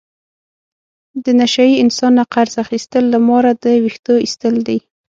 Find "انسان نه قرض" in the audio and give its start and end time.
1.83-2.53